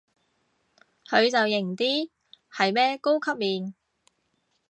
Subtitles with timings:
[1.07, 2.09] 佢就型啲，
[2.51, 3.75] 係咩高級面